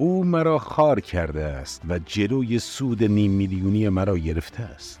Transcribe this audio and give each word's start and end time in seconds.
او 0.00 0.24
مرا 0.24 0.58
خار 0.58 1.00
کرده 1.00 1.44
است 1.44 1.82
و 1.88 1.98
جلوی 1.98 2.58
سود 2.58 3.04
نیم 3.04 3.30
میلیونی 3.30 3.88
مرا 3.88 4.18
گرفته 4.18 4.62
است 4.62 5.00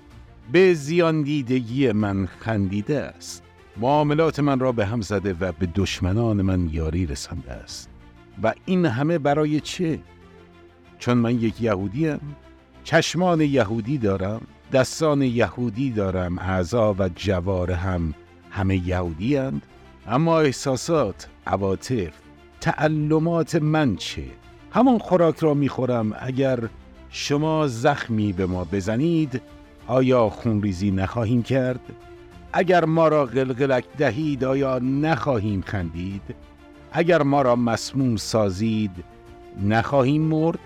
به 0.52 0.74
زیان 0.74 1.22
دیدگی 1.22 1.92
من 1.92 2.26
خندیده 2.26 2.98
است 3.00 3.42
معاملات 3.76 4.40
من 4.40 4.58
را 4.58 4.72
به 4.72 4.86
هم 4.86 5.00
زده 5.00 5.32
و 5.40 5.52
به 5.52 5.68
دشمنان 5.74 6.42
من 6.42 6.68
یاری 6.72 7.06
رسانده 7.06 7.52
است 7.52 7.90
و 8.42 8.54
این 8.64 8.86
همه 8.86 9.18
برای 9.18 9.60
چه؟ 9.60 9.98
چون 10.98 11.18
من 11.18 11.34
یک 11.34 11.62
یهودیم 11.62 12.20
چشمان 12.84 13.40
یهودی 13.40 13.98
دارم 13.98 14.40
دستان 14.72 15.22
یهودی 15.22 15.90
دارم 15.90 16.38
اعضا 16.38 16.94
و 16.98 17.08
جواره 17.08 17.76
هم 17.76 18.14
همه 18.50 18.88
یهودی. 18.88 19.40
اما 20.06 20.40
احساسات 20.40 21.28
عواطف 21.46 22.12
تعلمات 22.60 23.54
من 23.54 23.96
چه 23.96 24.24
همان 24.70 24.98
خوراک 24.98 25.38
را 25.38 25.54
می‌خورم 25.54 26.12
اگر 26.20 26.60
شما 27.10 27.66
زخمی 27.66 28.32
به 28.32 28.46
ما 28.46 28.64
بزنید 28.64 29.42
آیا 29.86 30.28
خونریزی 30.28 30.90
نخواهیم 30.90 31.42
کرد؟ 31.42 31.80
اگر 32.52 32.84
ما 32.84 33.08
را 33.08 33.26
قلقلک 33.26 33.84
دهید 33.98 34.44
آیا 34.44 34.78
نخواهیم 34.78 35.60
خندید؟ 35.60 36.22
اگر 36.92 37.22
ما 37.22 37.42
را 37.42 37.56
مسموم 37.56 38.16
سازید 38.16 39.04
نخواهیم 39.62 40.22
مرد؟ 40.22 40.58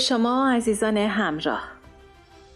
شما 0.00 0.50
عزیزان 0.50 0.96
همراه 0.96 1.62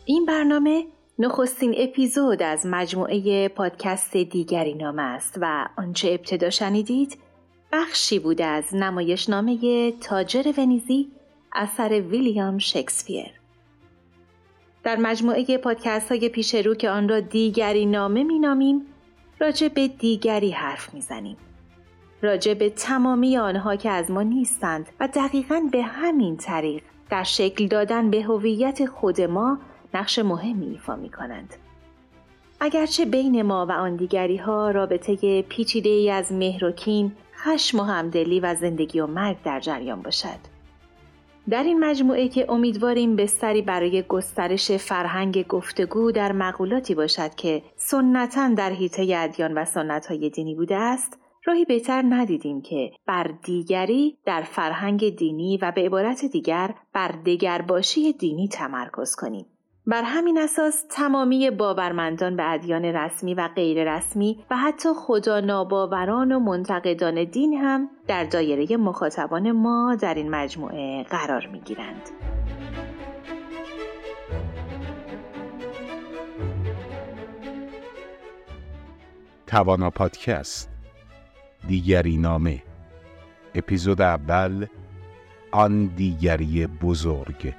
این 0.04 0.26
برنامه 0.26 0.86
نخستین 1.18 1.74
اپیزود 1.78 2.42
از 2.42 2.66
مجموعه 2.66 3.48
پادکست 3.48 4.16
دیگری 4.16 4.74
نام 4.74 4.98
است 4.98 5.38
و 5.40 5.68
آنچه 5.76 6.08
ابتدا 6.08 6.50
شنیدید 6.50 7.18
بخشی 7.72 8.18
بود 8.18 8.42
از 8.42 8.64
نمایشنامه 8.74 9.92
تاجر 9.92 10.52
ونیزی 10.58 11.08
اثر 11.52 12.00
ویلیام 12.00 12.58
شکسپیر 12.58 13.30
در 14.84 14.96
مجموعه 14.96 15.58
پادکست 15.58 16.12
های 16.12 16.28
پیش 16.28 16.54
رو 16.54 16.74
که 16.74 16.90
آن 16.90 17.08
را 17.08 17.20
دیگری 17.20 17.86
نامه 17.86 18.22
می 18.22 18.38
نامیم 18.38 18.86
راجع 19.40 19.68
به 19.68 19.88
دیگری 19.88 20.50
حرف 20.50 20.94
می 20.94 21.00
زنیم. 21.00 21.36
راجع 22.22 22.54
به 22.54 22.70
تمامی 22.70 23.38
آنها 23.38 23.76
که 23.76 23.90
از 23.90 24.10
ما 24.10 24.22
نیستند 24.22 24.86
و 25.00 25.08
دقیقا 25.14 25.68
به 25.72 25.82
همین 25.82 26.36
طریق 26.36 26.82
در 27.10 27.22
شکل 27.22 27.66
دادن 27.66 28.10
به 28.10 28.22
هویت 28.22 28.86
خود 28.86 29.20
ما 29.20 29.58
نقش 29.94 30.18
مهمی 30.18 30.66
ایفا 30.66 30.96
می 30.96 31.10
کنند. 31.10 31.54
اگرچه 32.60 33.04
بین 33.04 33.42
ما 33.42 33.66
و 33.66 33.72
آن 33.72 33.96
دیگری 33.96 34.36
ها 34.36 34.70
رابطه 34.70 35.42
پیچیده 35.42 35.88
ای 35.88 36.10
از 36.10 36.32
مهر 36.32 36.64
و 36.64 36.72
کین، 36.72 37.12
خشم 37.36 37.80
و 37.80 37.82
همدلی 37.82 38.40
و 38.40 38.54
زندگی 38.54 39.00
و 39.00 39.06
مرگ 39.06 39.36
در 39.44 39.60
جریان 39.60 40.02
باشد. 40.02 40.54
در 41.50 41.62
این 41.62 41.84
مجموعه 41.84 42.28
که 42.28 42.52
امیدواریم 42.52 43.16
بستری 43.16 43.62
برای 43.62 44.02
گسترش 44.02 44.72
فرهنگ 44.72 45.46
گفتگو 45.46 46.12
در 46.12 46.32
مقولاتی 46.32 46.94
باشد 46.94 47.34
که 47.34 47.62
سنتا 47.76 48.48
در 48.48 48.70
حیطه 48.70 49.16
ادیان 49.16 49.54
و 49.54 49.64
سنتهای 49.64 50.30
دینی 50.30 50.54
بوده 50.54 50.76
است 50.76 51.18
راهی 51.46 51.64
بهتر 51.64 52.04
ندیدیم 52.08 52.62
که 52.62 52.90
بر 53.06 53.30
دیگری 53.44 54.18
در 54.24 54.42
فرهنگ 54.42 55.16
دینی 55.16 55.58
و 55.62 55.72
به 55.72 55.80
عبارت 55.80 56.24
دیگر 56.24 56.74
بر 56.92 57.08
دگرباشی 57.08 58.12
دینی 58.12 58.48
تمرکز 58.48 59.16
کنیم. 59.16 59.46
بر 59.86 60.02
همین 60.02 60.38
اساس 60.38 60.84
تمامی 60.90 61.50
باورمندان 61.50 62.36
به 62.36 62.52
ادیان 62.52 62.84
رسمی 62.84 63.34
و 63.34 63.48
غیر 63.48 63.96
رسمی 63.96 64.44
و 64.50 64.56
حتی 64.56 64.88
خدا 64.96 65.40
ناباوران 65.40 66.32
و 66.32 66.38
منتقدان 66.38 67.24
دین 67.24 67.54
هم 67.54 67.90
در 68.06 68.24
دایره 68.24 68.76
مخاطبان 68.76 69.52
ما 69.52 69.96
در 70.00 70.14
این 70.14 70.30
مجموعه 70.30 71.02
قرار 71.02 71.46
می 71.46 71.60
گیرند. 71.60 72.10
توانا 79.46 79.90
پادکست 79.90 80.73
دیگری 81.68 82.16
نامه. 82.16 82.62
اپیزود 83.54 84.00
اول 84.00 84.66
آن 85.52 85.86
دیگری 85.86 86.66
بزرگ. 86.66 87.54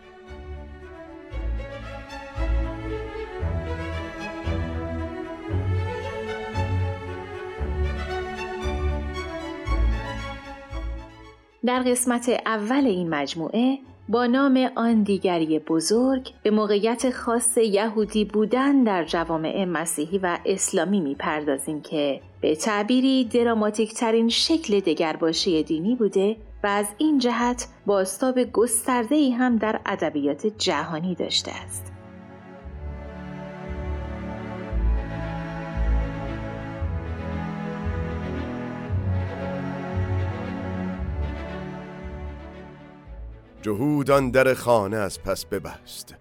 در 11.65 11.79
قسمت 11.79 12.29
اول 12.45 12.85
این 12.85 13.09
مجموعه 13.09 13.77
با 14.09 14.25
نام 14.25 14.69
آن 14.75 15.03
دیگری 15.03 15.59
بزرگ 15.59 16.31
به 16.43 16.51
موقعیت 16.51 17.09
خاص 17.09 17.57
یهودی 17.57 18.25
بودن 18.25 18.83
در 18.83 19.03
جوامع 19.03 19.65
مسیحی 19.65 20.17
و 20.17 20.39
اسلامی 20.45 20.99
می‌پردازیم 20.99 21.81
که 21.81 22.21
به 22.41 22.55
تعبیری 22.55 23.23
دراماتیک 23.25 23.93
ترین 23.93 24.29
شکل 24.29 24.79
دگرباشی 24.79 25.63
دینی 25.63 25.95
بوده 25.95 26.35
و 26.63 26.67
از 26.67 26.85
این 26.97 27.19
جهت 27.19 27.67
باستاب 27.85 28.43
گسترده 28.43 29.15
ای 29.15 29.31
هم 29.31 29.57
در 29.57 29.79
ادبیات 29.85 30.47
جهانی 30.47 31.15
داشته 31.15 31.51
است. 31.65 31.94
جهودان 43.65 44.31
در 44.31 44.53
خانه 44.53 44.97
از 44.97 45.21
پس 45.21 45.45
ببست. 45.45 46.15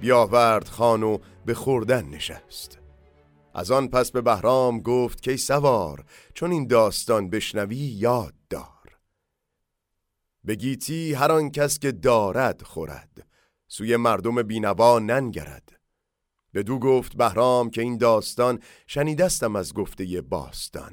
بیاورد 0.00 0.68
خانو 0.68 1.18
به 1.46 1.54
خوردن 1.54 2.04
نشست. 2.04 2.78
از 3.54 3.70
آن 3.70 3.88
پس 3.88 4.10
به 4.10 4.20
بهرام 4.20 4.80
گفت 4.80 5.22
که 5.22 5.36
سوار 5.36 6.04
چون 6.34 6.52
این 6.52 6.66
داستان 6.66 7.30
بشنوی 7.30 7.76
یاد 7.76 8.34
دار. 8.50 8.98
بگیتی 10.46 11.14
هر 11.14 11.32
آن 11.32 11.50
کس 11.50 11.78
که 11.78 11.92
دارد 11.92 12.62
خورد. 12.62 13.26
سوی 13.68 13.96
مردم 13.96 14.42
بینوا 14.42 14.98
ننگرد. 14.98 15.80
بدو 16.54 16.78
گفت 16.78 17.16
بهرام 17.16 17.70
که 17.70 17.82
این 17.82 17.98
داستان 17.98 18.58
شنیدستم 18.86 19.56
از 19.56 19.74
گفته 19.74 20.20
باستان. 20.20 20.92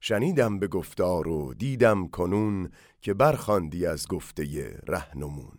شنیدم 0.00 0.58
به 0.58 0.68
گفتار 0.68 1.28
و 1.28 1.54
دیدم 1.54 2.08
کنون 2.08 2.70
که 3.00 3.14
برخاندی 3.14 3.86
از 3.86 4.08
گفته 4.08 4.78
رهنمون 4.86 5.58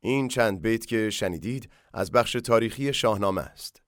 این 0.00 0.28
چند 0.28 0.62
بیت 0.62 0.86
که 0.86 1.10
شنیدید 1.10 1.70
از 1.94 2.12
بخش 2.12 2.32
تاریخی 2.32 2.92
شاهنامه 2.92 3.40
است 3.42 3.82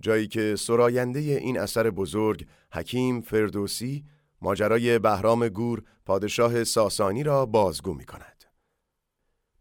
جایی 0.00 0.28
که 0.28 0.56
سراینده 0.56 1.18
این 1.18 1.58
اثر 1.58 1.90
بزرگ 1.90 2.46
حکیم 2.72 3.20
فردوسی 3.20 4.04
ماجرای 4.40 4.98
بهرام 4.98 5.48
گور 5.48 5.82
پادشاه 6.06 6.64
ساسانی 6.64 7.22
را 7.22 7.46
بازگو 7.46 7.94
می 7.94 8.04
کند. 8.04 8.44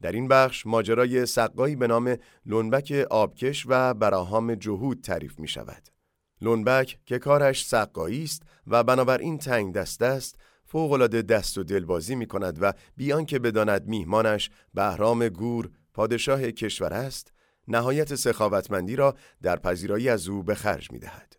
در 0.02 0.12
این 0.12 0.28
بخش 0.28 0.66
ماجرای 0.66 1.26
سقایی 1.26 1.76
به 1.76 1.88
نام 1.88 2.18
لنبک 2.46 3.08
آبکش 3.10 3.66
و 3.68 3.94
براهام 3.94 4.56
جهود 4.56 5.02
تعریف 5.02 5.40
می 5.40 5.48
شود. 5.48 5.95
لونبک 6.42 7.00
که 7.06 7.20
کارش 7.20 7.66
سقایی 7.66 8.24
است 8.24 8.44
و 8.68 8.84
بنابراین 8.84 9.38
تنگ 9.38 9.74
دست 9.74 10.02
است 10.02 10.36
فوقالعاده 10.66 11.22
دست 11.22 11.58
و 11.58 11.64
دلبازی 11.64 12.16
می 12.16 12.28
کند 12.28 12.58
و 12.62 12.74
بیان 12.98 13.26
که 13.26 13.40
بداند 13.40 13.88
میهمانش 13.88 14.50
بهرام 14.74 15.30
گور 15.30 15.70
پادشاه 15.94 16.52
کشور 16.52 16.94
است 16.94 17.34
نهایت 17.68 18.16
سخاوتمندی 18.16 18.96
را 18.96 19.16
در 19.42 19.56
پذیرایی 19.56 20.10
از 20.10 20.28
او 20.28 20.44
به 20.44 20.56
خرج 20.56 20.92
می 20.92 21.00
دهد. 21.00 21.36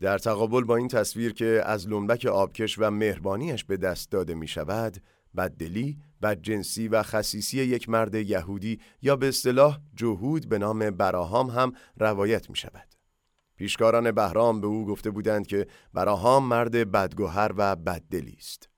در 0.00 0.18
تقابل 0.18 0.64
با 0.64 0.76
این 0.76 0.88
تصویر 0.88 1.32
که 1.32 1.62
از 1.64 1.88
لونبک 1.88 2.26
آبکش 2.26 2.78
و 2.78 2.90
مهربانیش 2.90 3.64
به 3.64 3.76
دست 3.76 4.10
داده 4.10 4.34
می 4.34 4.48
شود 4.48 4.96
بددلی، 5.36 5.98
بدجنسی 6.22 6.88
و 6.88 7.02
خصیصی 7.02 7.58
یک 7.58 7.88
مرد 7.88 8.14
یهودی 8.14 8.80
یا 9.02 9.16
به 9.16 9.28
اصطلاح 9.28 9.78
جهود 9.94 10.48
به 10.48 10.58
نام 10.58 10.90
براهام 10.90 11.50
هم 11.50 11.72
روایت 11.96 12.50
می 12.50 12.56
شود. 12.56 12.89
پیشکاران 13.60 14.12
بهرام 14.12 14.60
به 14.60 14.66
او 14.66 14.86
گفته 14.86 15.10
بودند 15.10 15.46
که 15.46 15.66
براهام 15.94 16.44
مرد 16.44 16.90
بدگوهر 16.90 17.52
و 17.56 17.76
بددلی 17.76 18.36
است. 18.38 18.68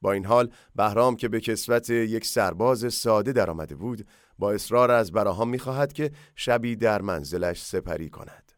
با 0.00 0.12
این 0.12 0.24
حال 0.24 0.50
بهرام 0.74 1.16
که 1.16 1.28
به 1.28 1.40
کسوت 1.40 1.90
یک 1.90 2.26
سرباز 2.26 2.94
ساده 2.94 3.32
درآمده 3.32 3.74
بود 3.74 4.06
با 4.38 4.52
اصرار 4.52 4.90
از 4.90 5.12
براهام 5.12 5.48
می‌خواهد 5.48 5.92
که 5.92 6.10
شبی 6.36 6.76
در 6.76 7.02
منزلش 7.02 7.62
سپری 7.62 8.10
کند. 8.10 8.52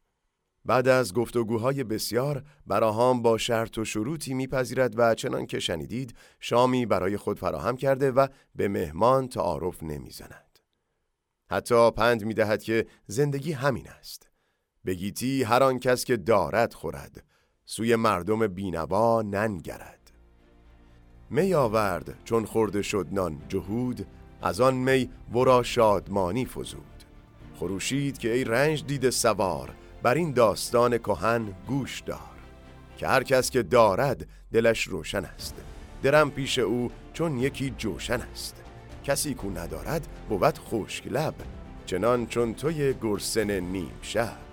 بعد 0.65 0.89
از 0.89 1.15
گفتگوهای 1.15 1.85
بسیار 1.85 2.45
براهام 2.67 3.23
با 3.23 3.39
شرط 3.39 3.79
و 3.79 3.85
شروطی 3.85 4.35
میپذیرد 4.35 4.99
و 4.99 5.15
چنان 5.15 5.47
که 5.47 5.61
شنیدید 5.61 6.17
شامی 6.41 6.87
برای 6.87 7.17
خود 7.17 7.39
فراهم 7.39 7.77
کرده 7.77 8.11
و 8.11 8.27
به 8.55 8.69
مهمان 8.69 9.29
تعارف 9.29 9.83
نمی‌زند. 9.83 10.59
حتی 11.51 11.91
پند 11.91 12.25
می‌دهد 12.25 12.63
که 12.63 12.87
زندگی 13.07 13.53
همین 13.53 13.89
است. 13.89 14.30
بگیتی 14.87 15.43
هر 15.43 15.63
آن 15.63 15.79
کس 15.79 16.05
که 16.05 16.17
دارد 16.17 16.75
خورد. 16.75 17.25
سوی 17.65 17.97
مردم 17.97 18.47
بینوا 18.47 19.23
ننگرد. 19.23 20.13
می 21.31 21.55
آورد 21.55 22.15
چون 22.25 22.45
خورده 22.45 22.83
شد 22.83 23.07
نان 23.13 23.43
جهود 23.49 24.07
از 24.43 24.61
آن 24.61 24.75
می 24.75 25.11
ورا 25.35 25.63
شادمانی 25.63 26.47
فزود. 26.47 27.05
خروشید 27.55 28.19
که 28.19 28.33
ای 28.33 28.45
رنج 28.45 28.85
دید 28.85 29.11
سوار 29.11 29.75
بر 30.03 30.15
این 30.15 30.33
داستان 30.33 30.99
کهن 30.99 31.55
گوش 31.67 32.01
دار. 32.01 32.19
که 32.97 33.07
هر 33.09 33.23
کس 33.23 33.51
که 33.51 33.63
دارد 33.63 34.27
دلش 34.53 34.83
روشن 34.83 35.25
است. 35.25 35.55
درم 36.03 36.31
پیش 36.31 36.59
او 36.59 36.91
چون 37.13 37.39
یکی 37.39 37.75
جوشن 37.79 38.21
است. 38.21 38.63
کسی 39.05 39.35
کو 39.35 39.51
ندارد 39.51 40.09
بود 40.29 40.59
خشک 40.59 41.05
چنان 41.87 42.27
چون 42.27 42.55
توی 42.55 42.95
گرسن 43.03 43.61
نیم 43.61 43.93
شب. 44.03 44.50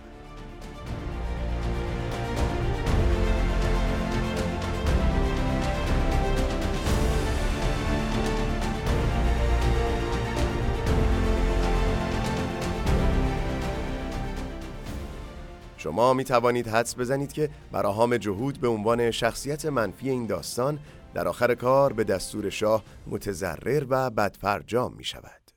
شما 15.97 16.13
می 16.13 16.23
توانید 16.23 16.67
حدس 16.67 16.95
بزنید 16.95 17.33
که 17.33 17.49
براهام 17.71 18.17
جهود 18.17 18.59
به 18.59 18.67
عنوان 18.67 19.11
شخصیت 19.11 19.65
منفی 19.65 20.09
این 20.09 20.25
داستان 20.25 20.79
در 21.13 21.27
آخر 21.27 21.55
کار 21.55 21.93
به 21.93 22.03
دستور 22.03 22.49
شاه 22.49 22.83
متضرر 23.07 23.85
و 23.89 24.09
بدفرجام 24.09 24.93
می 24.93 25.03
شود. 25.03 25.51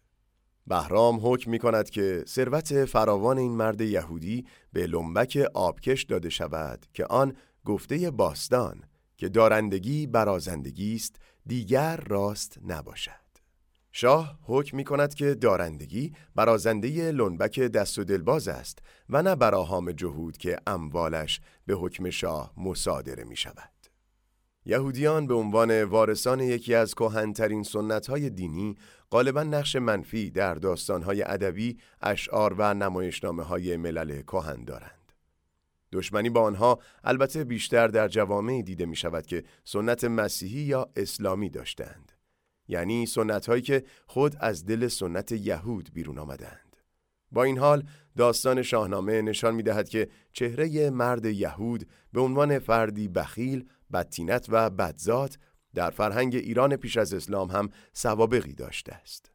بهرام 0.66 1.20
حکم 1.22 1.50
می 1.50 1.58
کند 1.58 1.90
که 1.90 2.24
ثروت 2.28 2.84
فراوان 2.84 3.38
این 3.38 3.52
مرد 3.52 3.80
یهودی 3.80 4.46
به 4.72 4.86
لنبک 4.86 5.38
آبکش 5.54 6.02
داده 6.02 6.30
شود 6.30 6.86
که 6.94 7.04
آن 7.04 7.36
گفته 7.64 8.10
باستان 8.10 8.84
که 9.16 9.28
دارندگی 9.28 10.06
برازندگی 10.06 10.94
است 10.94 11.16
دیگر 11.46 11.96
راست 11.96 12.58
نباشد. 12.66 13.29
شاه 13.92 14.38
حکم 14.42 14.76
می 14.76 14.84
کند 14.84 15.14
که 15.14 15.34
دارندگی 15.34 16.12
برازنده 16.34 17.12
لنبک 17.12 17.60
دست 17.60 17.98
و 17.98 18.04
دلباز 18.04 18.48
است 18.48 18.78
و 19.08 19.22
نه 19.22 19.36
براهام 19.36 19.92
جهود 19.92 20.36
که 20.36 20.58
اموالش 20.66 21.40
به 21.66 21.74
حکم 21.74 22.10
شاه 22.10 22.52
مصادره 22.56 23.24
می 23.24 23.36
شود. 23.36 23.70
یهودیان 24.64 25.26
به 25.26 25.34
عنوان 25.34 25.84
وارثان 25.84 26.40
یکی 26.40 26.74
از 26.74 26.94
کهنترین 26.94 27.64
های 28.08 28.30
دینی 28.30 28.76
غالبا 29.10 29.42
نقش 29.42 29.76
منفی 29.76 30.30
در 30.30 30.54
داستانهای 30.54 31.22
ادبی، 31.22 31.78
اشعار 32.02 32.54
و 32.58 32.74
نمایشنامه 32.74 33.42
های 33.42 33.76
ملل 33.76 34.22
کهن 34.22 34.64
دارند. 34.64 35.12
دشمنی 35.92 36.30
با 36.30 36.42
آنها 36.42 36.78
البته 37.04 37.44
بیشتر 37.44 37.88
در 37.88 38.08
جوامعی 38.08 38.62
دیده 38.62 38.86
می 38.86 38.96
شود 38.96 39.26
که 39.26 39.44
سنت 39.64 40.04
مسیحی 40.04 40.60
یا 40.60 40.90
اسلامی 40.96 41.50
داشتند. 41.50 42.19
یعنی 42.70 43.06
سنت 43.06 43.46
هایی 43.46 43.62
که 43.62 43.84
خود 44.06 44.36
از 44.40 44.66
دل 44.66 44.88
سنت 44.88 45.32
یهود 45.32 45.90
بیرون 45.92 46.18
آمدند. 46.18 46.76
با 47.32 47.44
این 47.44 47.58
حال 47.58 47.84
داستان 48.16 48.62
شاهنامه 48.62 49.22
نشان 49.22 49.54
می 49.54 49.62
دهد 49.62 49.88
که 49.88 50.08
چهره 50.32 50.90
مرد 50.90 51.24
یهود 51.24 51.88
به 52.12 52.20
عنوان 52.20 52.58
فردی 52.58 53.08
بخیل، 53.08 53.68
بدتینت 53.92 54.46
و 54.48 54.70
بدزات 54.70 55.38
در 55.74 55.90
فرهنگ 55.90 56.34
ایران 56.34 56.76
پیش 56.76 56.96
از 56.96 57.14
اسلام 57.14 57.50
هم 57.50 57.68
سوابقی 57.92 58.52
داشته 58.52 58.92
است. 58.92 59.30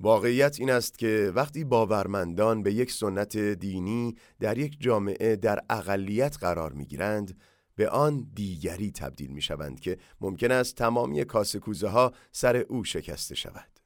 واقعیت 0.00 0.60
این 0.60 0.70
است 0.70 0.98
که 0.98 1.32
وقتی 1.34 1.64
باورمندان 1.64 2.62
به 2.62 2.72
یک 2.72 2.92
سنت 2.92 3.36
دینی 3.36 4.14
در 4.40 4.58
یک 4.58 4.76
جامعه 4.80 5.36
در 5.36 5.60
اقلیت 5.70 6.36
قرار 6.38 6.72
می 6.72 6.84
گیرند، 6.86 7.36
به 7.76 7.88
آن 7.88 8.30
دیگری 8.34 8.90
تبدیل 8.90 9.30
می 9.30 9.42
شوند 9.42 9.80
که 9.80 9.98
ممکن 10.20 10.50
است 10.50 10.74
تمامی 10.74 11.24
کاسکوزه 11.24 11.88
ها 11.88 12.12
سر 12.32 12.56
او 12.56 12.84
شکسته 12.84 13.34
شود. 13.34 13.80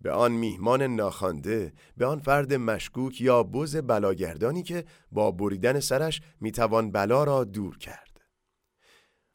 به 0.00 0.12
آن 0.12 0.32
میهمان 0.32 0.82
ناخوانده، 0.82 1.72
به 1.96 2.06
آن 2.06 2.18
فرد 2.18 2.54
مشکوک 2.54 3.20
یا 3.20 3.42
بز 3.42 3.76
بلاگردانی 3.76 4.62
که 4.62 4.84
با 5.12 5.30
بریدن 5.30 5.80
سرش 5.80 6.20
می‌توان 6.40 6.90
بلا 6.90 7.24
را 7.24 7.44
دور 7.44 7.78
کرد. 7.78 8.20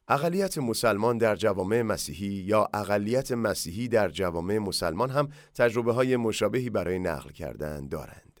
اقلیت 0.08 0.58
مسلمان 0.58 1.18
در 1.18 1.36
جوامع 1.36 1.82
مسیحی 1.82 2.26
یا 2.26 2.68
اقلیت 2.74 3.32
مسیحی 3.32 3.88
در 3.88 4.08
جوامع 4.08 4.58
مسلمان 4.58 5.10
هم 5.10 5.28
تجربه 5.54 5.92
های 5.92 6.16
مشابهی 6.16 6.70
برای 6.70 6.98
نقل 6.98 7.30
کردن 7.30 7.88
دارند. 7.88 8.40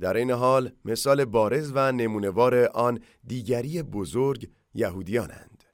در 0.00 0.16
این 0.16 0.30
حال 0.30 0.72
مثال 0.84 1.24
بارز 1.24 1.72
و 1.74 1.92
نمونوار 1.92 2.54
آن 2.64 3.00
دیگری 3.24 3.82
بزرگ 3.82 4.50
یهودیانند. 4.74 5.64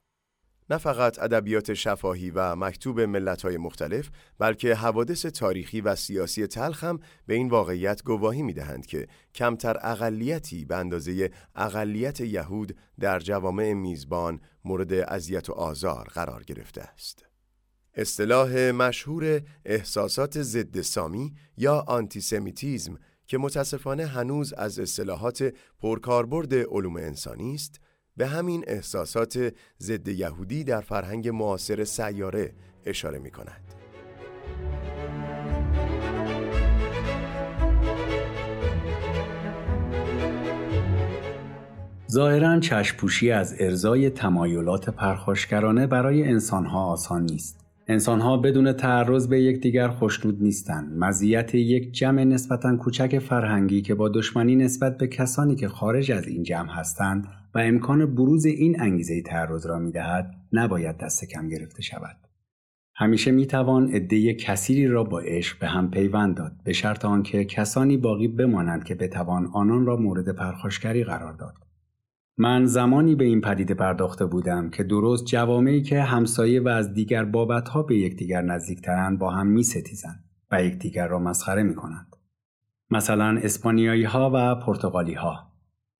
نه 0.70 0.78
فقط 0.78 1.18
ادبیات 1.18 1.74
شفاهی 1.74 2.30
و 2.30 2.56
مکتوب 2.56 3.00
ملت‌های 3.00 3.56
مختلف 3.56 4.10
بلکه 4.38 4.74
حوادث 4.74 5.26
تاریخی 5.26 5.80
و 5.80 5.96
سیاسی 5.96 6.46
تلخ 6.46 6.84
هم 6.84 7.00
به 7.26 7.34
این 7.34 7.48
واقعیت 7.48 8.02
گواهی 8.02 8.42
می‌دهند 8.42 8.86
که 8.86 9.06
کمتر 9.34 9.76
اقلیتی 9.82 10.64
به 10.64 10.76
اندازه 10.76 11.30
اقلیت 11.54 12.20
یهود 12.20 12.76
در 13.00 13.18
جوامع 13.18 13.72
میزبان 13.72 14.40
مورد 14.64 14.92
اذیت 14.92 15.50
و 15.50 15.52
آزار 15.52 16.08
قرار 16.14 16.44
گرفته 16.44 16.82
است. 16.82 17.24
اصطلاح 17.94 18.70
مشهور 18.70 19.42
احساسات 19.64 20.42
ضد 20.42 20.80
سامی 20.80 21.34
یا 21.56 21.84
آنتیسمیتیزم 21.88 22.98
که 23.26 23.38
متاسفانه 23.38 24.06
هنوز 24.06 24.52
از 24.52 24.78
اصطلاحات 24.78 25.54
پرکاربرد 25.80 26.54
علوم 26.54 26.96
انسانی 26.96 27.54
است 27.54 27.80
به 28.18 28.26
همین 28.26 28.64
احساسات 28.66 29.54
ضد 29.80 30.08
یهودی 30.08 30.64
در 30.64 30.80
فرهنگ 30.80 31.28
معاصر 31.28 31.84
سیاره 31.84 32.52
اشاره 32.86 33.18
می 33.18 33.30
کند. 33.30 33.60
ظاهرا 42.10 42.60
چشپوشی 42.60 43.30
از 43.30 43.54
ارزای 43.58 44.10
تمایلات 44.10 44.90
پرخاشگرانه 44.90 45.86
برای 45.86 46.24
انسانها 46.24 46.84
آسان 46.84 47.22
نیست. 47.22 47.67
انسانها 47.90 48.36
بدون 48.36 48.72
تعرض 48.72 49.28
به 49.28 49.42
یکدیگر 49.42 49.88
خوشنود 49.88 50.42
نیستند. 50.42 50.98
مزیت 50.98 51.54
یک 51.54 51.92
جمع 51.92 52.24
نسبتا 52.24 52.76
کوچک 52.76 53.18
فرهنگی 53.18 53.82
که 53.82 53.94
با 53.94 54.08
دشمنی 54.08 54.56
نسبت 54.56 54.98
به 54.98 55.06
کسانی 55.06 55.56
که 55.56 55.68
خارج 55.68 56.12
از 56.12 56.28
این 56.28 56.42
جمع 56.42 56.72
هستند 56.72 57.26
و 57.54 57.58
امکان 57.58 58.14
بروز 58.14 58.44
این 58.44 58.80
انگیزه 58.80 59.22
تعرض 59.22 59.66
را 59.66 59.78
می‌دهد 59.78 60.34
نباید 60.52 60.96
دست 60.96 61.24
کم 61.24 61.48
گرفته 61.48 61.82
شود. 61.82 62.16
همیشه 62.94 63.30
می 63.30 63.46
توان 63.46 63.88
عده 63.88 64.34
کثیری 64.34 64.86
را 64.86 65.04
با 65.04 65.20
عشق 65.20 65.58
به 65.58 65.66
هم 65.66 65.90
پیوند 65.90 66.36
داد 66.36 66.52
به 66.64 66.72
شرط 66.72 67.04
آنکه 67.04 67.44
کسانی 67.44 67.96
باقی 67.96 68.28
بمانند 68.28 68.84
که 68.84 68.94
بتوان 68.94 69.46
آنان 69.52 69.86
را 69.86 69.96
مورد 69.96 70.28
پرخاشگری 70.36 71.04
قرار 71.04 71.32
داد. 71.32 71.54
من 72.40 72.66
زمانی 72.66 73.14
به 73.14 73.24
این 73.24 73.40
پدیده 73.40 73.74
پرداخته 73.74 74.26
بودم 74.26 74.70
که 74.70 74.84
درست 74.84 75.24
جوامعی 75.24 75.82
که 75.82 76.02
همسایه 76.02 76.60
و 76.60 76.68
از 76.68 76.94
دیگر 76.94 77.24
بابتها 77.24 77.82
به 77.82 77.98
یکدیگر 77.98 78.42
نزدیکترند 78.42 79.18
با 79.18 79.30
هم 79.30 79.46
می 79.46 79.62
ستیزند 79.62 80.24
و 80.50 80.64
یکدیگر 80.64 81.08
را 81.08 81.18
مسخره 81.18 81.62
می 81.62 81.74
کنند. 81.74 82.16
مثلا 82.90 83.40
اسپانیایی 83.42 84.04
ها 84.04 84.30
و 84.34 84.54
پرتغالی 84.54 85.14
ها 85.14 85.52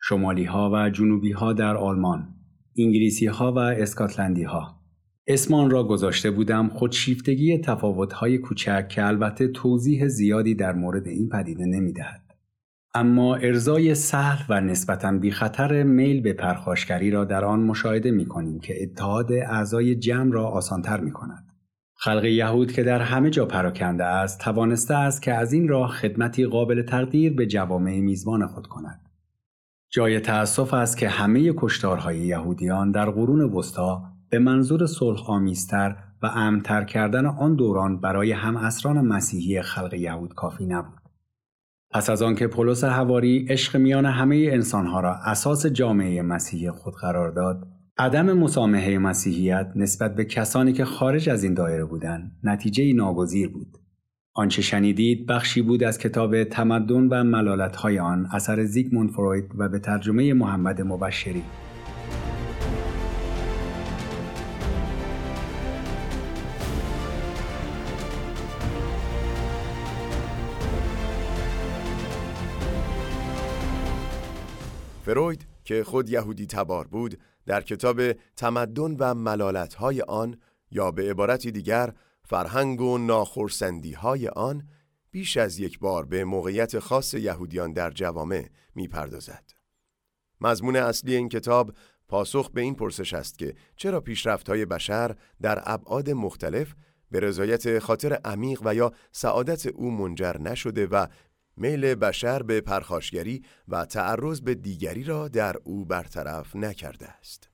شمالی 0.02 0.45
ها 0.45 0.71
و 0.75 0.90
جنوبی 0.90 1.33
ها 1.33 1.52
در 1.52 1.76
آلمان، 1.76 2.35
انگلیسی 2.78 3.26
ها 3.26 3.52
و 3.52 3.59
اسکاتلندی 3.59 4.42
ها. 4.42 4.80
اسمان 5.26 5.71
را 5.71 5.85
گذاشته 5.85 6.30
بودم 6.30 6.68
خودشیفتگی 6.68 7.59
تفاوت 7.59 8.12
های 8.12 8.38
کوچک 8.38 8.88
که 8.88 9.07
البته 9.07 9.49
توضیح 9.49 10.09
زیادی 10.09 10.54
در 10.54 10.73
مورد 10.73 11.07
این 11.07 11.28
پدیده 11.28 11.64
نمی 11.64 11.92
دهد. 11.92 12.27
اما 12.95 13.35
ارزای 13.35 13.95
سهل 13.95 14.45
و 14.49 14.61
نسبتا 14.61 15.21
خطر 15.33 15.83
میل 15.83 16.21
به 16.21 16.33
پرخاشگری 16.33 17.11
را 17.11 17.25
در 17.25 17.45
آن 17.45 17.61
مشاهده 17.61 18.11
می 18.11 18.26
کنیم 18.26 18.61
که 18.61 18.83
اتحاد 18.83 19.33
اعضای 19.33 19.95
جمع 19.95 20.33
را 20.33 20.47
آسانتر 20.47 21.00
می 21.00 21.12
کند. 21.12 21.45
خلق 21.95 22.25
یهود 22.25 22.73
که 22.73 22.83
در 22.83 23.00
همه 23.00 23.30
جا 23.30 23.47
پراکنده 23.47 24.04
است 24.04 24.40
توانسته 24.40 24.95
است 24.95 25.23
که 25.23 25.35
از 25.35 25.52
این 25.52 25.68
راه 25.68 25.90
خدمتی 25.90 26.47
قابل 26.47 26.83
تقدیر 26.83 27.33
به 27.35 27.47
جوامع 27.47 28.00
میزبان 28.00 28.47
خود 28.47 28.66
کند. 28.66 29.00
جای 29.90 30.21
تأسف 30.21 30.75
است 30.75 30.97
که 30.99 31.09
همه 31.09 31.52
کشتارهای 31.57 32.18
یهودیان 32.18 32.90
در 32.90 33.11
قرون 33.11 33.40
وسطا 33.40 34.02
به 34.30 34.38
منظور 34.38 34.87
صلح 34.87 35.30
آمیزتر 35.30 35.97
و 36.23 36.26
امتر 36.26 36.85
کردن 36.85 37.26
آن 37.26 37.54
دوران 37.54 38.00
برای 38.00 38.33
هم 38.33 38.57
مسیحی 38.99 39.62
خلق 39.62 39.95
یهود 39.95 40.35
کافی 40.35 40.66
نبود. 40.66 41.08
پس 41.90 42.11
از 42.11 42.23
آنکه 42.23 42.47
پولس 42.47 42.85
هواری 42.85 43.47
عشق 43.49 43.76
میان 43.76 44.07
همه 44.07 44.49
انسانها 44.52 45.00
را 45.00 45.14
اساس 45.14 45.66
جامعه 45.66 46.23
مسیحی 46.23 46.71
خود 46.71 46.95
قرار 46.95 47.30
داد 47.30 47.66
عدم 47.99 48.33
مسامحه 48.33 48.99
مسیحیت 48.99 49.73
نسبت 49.76 50.14
به 50.14 50.25
کسانی 50.25 50.73
که 50.73 50.85
خارج 50.85 51.28
از 51.28 51.45
این 51.45 51.54
دایره 51.54 51.85
بودند 51.85 52.33
نتیجه 52.42 52.92
ناگزیر 52.92 53.49
بود. 53.49 53.78
آنچه 54.35 54.62
شنیدید 54.62 55.26
بخشی 55.26 55.62
بود 55.62 55.85
از 55.85 55.99
کتاب 55.99 56.45
تمدن 56.45 57.09
و 57.09 57.25
ملالتهای 57.25 57.99
آن 57.99 58.28
اثر 58.33 58.64
زیگموند 58.64 59.11
فروید 59.11 59.45
و 59.59 59.68
به 59.68 59.78
ترجمه 59.78 60.33
محمد 60.33 60.83
مبشری. 60.83 61.42
فروید 75.09 75.47
که 75.65 75.85
خود 75.85 76.09
یهودی 76.09 76.47
تبار 76.47 76.87
بود 76.87 77.19
در 77.47 77.61
کتاب 77.61 78.12
تمدن 78.12 78.97
و 78.99 79.15
ملالتهای 79.15 80.03
آن 80.03 80.37
یا 80.71 80.91
به 80.91 81.11
عبارتی 81.11 81.50
دیگر 81.50 81.93
فرهنگ 82.25 82.81
و 82.81 82.99
ناخرسندی 82.99 83.93
های 83.93 84.29
آن 84.29 84.69
بیش 85.11 85.37
از 85.37 85.59
یک 85.59 85.79
بار 85.79 86.05
به 86.05 86.25
موقعیت 86.25 86.79
خاص 86.79 87.15
یهودیان 87.15 87.73
در 87.73 87.91
جوامع 87.91 88.49
می 88.75 88.88
پردازد. 88.88 89.45
مضمون 90.41 90.77
اصلی 90.77 91.15
این 91.15 91.29
کتاب 91.29 91.73
پاسخ 92.09 92.50
به 92.50 92.61
این 92.61 92.75
پرسش 92.75 93.15
است 93.15 93.38
که 93.38 93.55
چرا 93.77 94.00
پیشرفت 94.00 94.49
های 94.49 94.67
بشر 94.67 95.17
در 95.43 95.62
ابعاد 95.65 96.11
مختلف 96.11 96.75
به 97.11 97.21
رضایت 97.21 97.79
خاطر 97.79 98.12
عمیق 98.12 98.61
و 98.65 98.75
یا 98.75 98.93
سعادت 99.12 99.67
او 99.67 99.91
منجر 99.91 100.37
نشده 100.38 100.87
و 100.87 101.07
میل 101.61 101.95
بشر 101.95 102.43
به 102.43 102.61
پرخاشگری 102.61 103.43
و 103.69 103.85
تعرض 103.85 104.41
به 104.41 104.55
دیگری 104.55 105.05
را 105.05 105.29
در 105.29 105.57
او 105.65 105.85
برطرف 105.85 106.57
نکرده 106.57 107.09
است. 107.09 107.49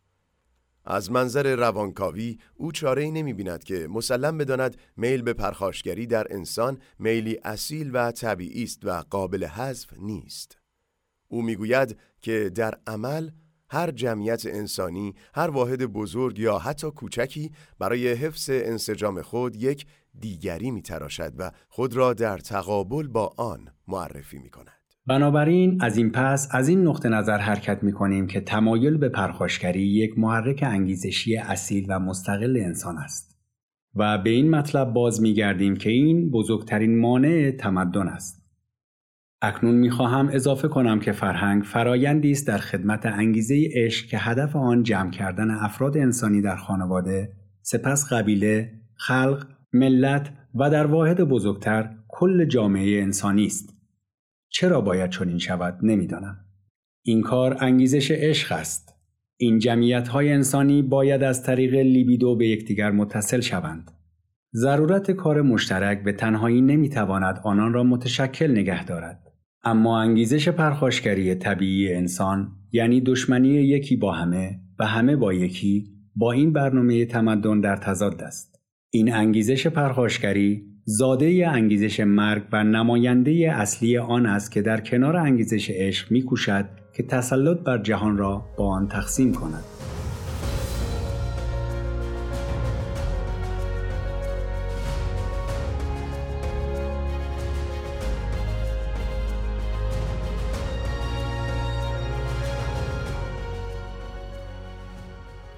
از 0.85 1.11
منظر 1.11 1.57
روانکاوی 1.57 2.39
او 2.55 2.73
چاره 2.73 3.03
ای 3.03 3.11
نمی 3.11 3.33
بیند 3.33 3.65
که 3.65 3.89
مسلم 3.91 4.39
بداند 4.39 4.77
میل 4.97 5.23
به 5.23 5.33
پرخاشگری 5.33 6.07
در 6.07 6.27
انسان 6.31 6.79
میلی 6.99 7.39
اصیل 7.45 7.91
و 7.93 8.13
طبیعی 8.13 8.65
است 8.65 8.81
و 8.83 9.05
قابل 9.11 9.45
حذف 9.45 9.93
نیست. 9.99 10.59
او 11.29 11.43
می‌گوید 11.43 11.99
که 12.21 12.51
در 12.55 12.75
عمل 12.87 13.31
هر 13.71 13.91
جمعیت 13.91 14.47
انسانی، 14.47 15.15
هر 15.35 15.51
واحد 15.51 15.87
بزرگ 15.87 16.39
یا 16.39 16.59
حتی 16.59 16.91
کوچکی 16.91 17.51
برای 17.79 18.13
حفظ 18.13 18.51
انسجام 18.51 19.23
خود 19.23 19.57
یک 19.57 19.87
دیگری 20.21 20.71
می 20.71 20.83
تراشد 20.83 21.33
و 21.38 21.50
خود 21.68 21.97
را 21.97 22.14
در 22.14 22.38
تقابل 22.38 23.09
با 23.09 23.35
آن 23.37 23.68
معرفی 23.88 24.38
می 24.38 24.50
کند. 24.50 24.85
بنابراین 25.06 25.83
از 25.83 25.97
این 25.97 26.11
پس 26.11 26.49
از 26.50 26.68
این 26.68 26.87
نقطه 26.87 27.09
نظر 27.09 27.38
حرکت 27.38 27.83
می 27.83 27.92
کنیم 27.92 28.26
که 28.26 28.40
تمایل 28.40 28.97
به 28.97 29.09
پرخاشگری 29.09 29.83
یک 29.83 30.18
محرک 30.18 30.62
انگیزشی 30.66 31.37
اصیل 31.37 31.87
و 31.88 31.99
مستقل 31.99 32.56
انسان 32.64 32.99
است. 32.99 33.35
و 33.94 34.18
به 34.18 34.30
این 34.30 34.50
مطلب 34.50 34.92
باز 34.92 35.23
می 35.23 35.35
گردیم 35.35 35.76
که 35.76 35.90
این 35.90 36.30
بزرگترین 36.30 37.00
مانع 37.00 37.50
تمدن 37.50 38.09
است. 38.09 38.44
اکنون 39.42 39.75
می 39.75 39.90
خواهم 39.90 40.28
اضافه 40.33 40.68
کنم 40.68 41.00
که 41.00 41.12
فرهنگ 41.12 41.62
فرایندی 41.62 42.30
است 42.30 42.47
در 42.47 42.59
خدمت 42.59 43.06
انگیزه 43.06 43.68
عشق 43.75 44.06
که 44.06 44.18
هدف 44.18 44.56
آن 44.56 44.83
جمع 44.83 45.11
کردن 45.11 45.50
افراد 45.50 45.97
انسانی 45.97 46.42
در 46.42 46.56
خانواده، 46.56 47.33
سپس 47.62 48.12
قبیله، 48.12 48.73
خلق، 48.94 49.47
ملت 49.75 50.31
و 50.54 50.71
در 50.71 50.87
واحد 50.87 51.21
بزرگتر 51.21 51.95
کل 52.09 52.45
جامعه 52.45 53.02
انسانی 53.02 53.47
است. 53.47 53.76
چرا 54.49 54.81
باید 54.81 55.11
چنین 55.11 55.38
شود 55.38 55.78
نمی‌دانم. 55.83 56.37
این 57.02 57.23
کار 57.23 57.57
انگیزش 57.61 58.11
عشق 58.11 58.52
است. 58.52 58.95
این 59.37 59.59
جمعیت 59.59 60.09
های 60.09 60.33
انسانی 60.33 60.83
باید 60.83 61.23
از 61.23 61.43
طریق 61.43 61.75
لیبیدو 61.75 62.37
به 62.37 62.49
یکدیگر 62.49 62.90
متصل 62.90 63.40
شوند. 63.40 63.90
ضرورت 64.54 65.11
کار 65.11 65.43
مشترک 65.43 66.04
به 66.04 66.12
تنهایی 66.12 66.61
نمی‌تواند 66.61 67.40
آنان 67.45 67.73
را 67.73 67.83
متشکل 67.83 68.50
نگه 68.50 68.85
دارد. 68.85 69.21
اما 69.62 70.00
انگیزش 70.00 70.49
پرخاشگری 70.49 71.35
طبیعی 71.35 71.95
انسان 71.95 72.52
یعنی 72.73 73.00
دشمنی 73.00 73.49
یکی 73.49 73.97
با 73.97 74.12
همه 74.12 74.61
و 74.78 74.87
همه 74.87 75.16
با 75.16 75.33
یکی 75.33 75.90
با 76.16 76.33
این 76.33 76.52
برنامه 76.52 77.04
تمدن 77.04 77.61
در 77.61 77.76
تضاد 77.76 78.23
است. 78.23 78.54
این 78.95 79.15
انگیزش 79.15 79.67
پرخاشگری 79.67 80.63
زاده 80.85 81.49
انگیزش 81.49 82.01
مرگ 82.01 82.43
و 82.53 82.65
نماینده 82.65 83.53
اصلی 83.57 83.99
آن 83.99 84.27
است 84.27 84.53
که 84.53 84.63
در 84.63 84.81
کنار 84.81 85.17
انگیزش 85.17 85.71
عشق 85.71 86.13
میکوشد 86.13 86.65
که 86.93 87.03
تسلط 87.03 87.59
بر 87.59 87.79
جهان 87.79 88.19
را 88.19 88.45
با 88.57 88.69
آن 88.69 88.89
تقسیم 88.89 89.33
کند. 89.33 89.74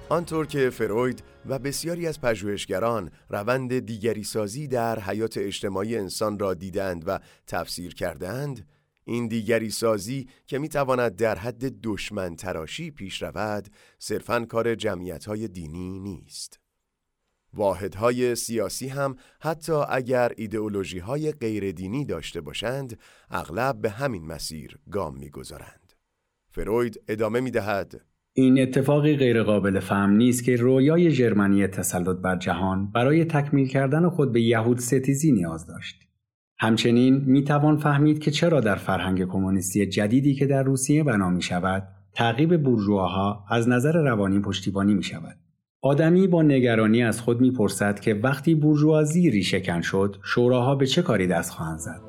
آنطور 0.09 0.45
که 0.45 0.69
فروید 0.69 1.23
و 1.45 1.59
بسیاری 1.59 2.07
از 2.07 2.21
پژوهشگران 2.21 3.11
روند 3.29 3.79
دیگری 3.79 4.23
سازی 4.23 4.67
در 4.67 4.99
حیات 4.99 5.37
اجتماعی 5.37 5.97
انسان 5.97 6.39
را 6.39 6.53
دیدند 6.53 7.03
و 7.07 7.19
تفسیر 7.47 7.93
کردند 7.95 8.67
این 9.03 9.27
دیگری 9.27 9.69
سازی 9.69 10.27
که 10.45 10.59
می 10.59 10.69
تواند 10.69 11.15
در 11.15 11.37
حد 11.37 11.81
دشمن 11.81 12.35
تراشی 12.35 12.91
پیش 12.91 13.21
رود 13.21 13.67
صرفاً 13.99 14.45
کار 14.45 14.75
جمعیت 14.75 15.25
های 15.25 15.47
دینی 15.47 15.99
نیست 15.99 16.59
واحدهای 17.53 18.35
سیاسی 18.35 18.87
هم 18.87 19.15
حتی 19.41 19.73
اگر 19.89 20.31
ایدئولوژی 20.37 20.99
های 20.99 21.31
غیر 21.31 21.71
دینی 21.71 22.05
داشته 22.05 22.41
باشند 22.41 22.99
اغلب 23.29 23.81
به 23.81 23.89
همین 23.89 24.25
مسیر 24.25 24.79
گام 24.91 25.17
می‌گذارند. 25.17 25.93
فروید 26.49 27.01
ادامه 27.07 27.39
می 27.39 27.51
دهد 27.51 28.01
این 28.39 28.61
اتفاقی 28.61 29.15
غیرقابل 29.15 29.79
فهم 29.79 30.11
نیست 30.11 30.43
که 30.43 30.55
رویای 30.55 31.11
ژرمنی 31.11 31.67
تسلط 31.67 32.17
بر 32.17 32.35
جهان 32.35 32.91
برای 32.91 33.25
تکمیل 33.25 33.67
کردن 33.67 34.09
خود 34.09 34.31
به 34.31 34.41
یهود 34.41 34.79
ستیزی 34.79 35.31
نیاز 35.31 35.67
داشت. 35.67 35.95
همچنین 36.59 37.23
می 37.25 37.43
توان 37.43 37.77
فهمید 37.77 38.19
که 38.19 38.31
چرا 38.31 38.59
در 38.59 38.75
فرهنگ 38.75 39.25
کمونیستی 39.25 39.85
جدیدی 39.85 40.35
که 40.35 40.45
در 40.45 40.63
روسیه 40.63 41.03
بنا 41.03 41.29
می 41.29 41.41
شود، 41.41 41.87
تعقیب 42.13 42.63
بورژواها 42.63 43.45
از 43.49 43.69
نظر 43.69 43.93
روانی 43.93 44.39
پشتیبانی 44.39 44.93
می 44.93 45.03
شود. 45.03 45.37
آدمی 45.81 46.27
با 46.27 46.41
نگرانی 46.41 47.03
از 47.03 47.21
خود 47.21 47.41
می‌پرسد 47.41 47.99
که 47.99 48.13
وقتی 48.13 48.55
بورژوازی 48.55 49.29
ریشهکن 49.29 49.81
شد، 49.81 50.15
شوراها 50.23 50.75
به 50.75 50.85
چه 50.85 51.01
کاری 51.01 51.27
دست 51.27 51.51
خواهند 51.51 51.79
زد؟ 51.79 52.06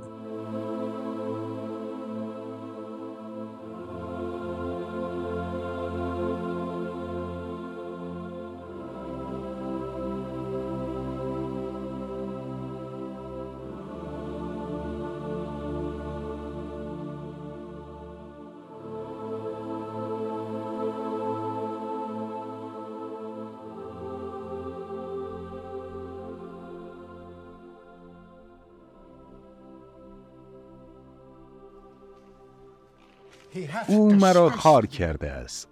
او 33.86 34.14
مرا 34.14 34.50
خار 34.50 34.86
کرده 34.86 35.30
است 35.30 35.68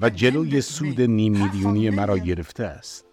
و 0.00 0.10
جلوی 0.10 0.60
سود 0.60 1.00
نیم 1.00 1.32
میلیونی 1.32 1.90
مرا 1.90 2.18
گرفته 2.18 2.64
است. 2.64 3.04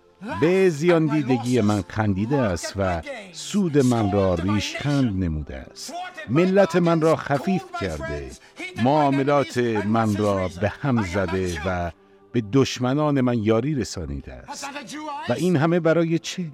به 0.41 0.69
زیان 0.69 1.05
دیدگی 1.05 1.61
من 1.61 1.83
خندیده 1.87 2.37
است 2.37 2.73
و 2.77 3.01
سود 3.31 3.77
من 3.77 4.11
را 4.11 4.33
ریشخند 4.33 5.23
نموده 5.23 5.55
است. 5.55 5.93
ملت 6.29 6.75
من 6.75 7.01
را 7.01 7.15
خفیف 7.15 7.63
کرده. 7.81 8.31
معاملات 8.83 9.57
من 9.85 10.15
را 10.15 10.49
به 10.61 10.69
هم 10.69 11.03
زده 11.03 11.57
و 11.65 11.91
به 12.31 12.43
دشمنان 12.53 13.21
من 13.21 13.43
یاری 13.43 13.75
رسانیده 13.75 14.33
است. 14.33 14.65
و 15.29 15.33
این 15.33 15.55
همه 15.55 15.79
برای 15.79 16.19
چه؟ 16.19 16.45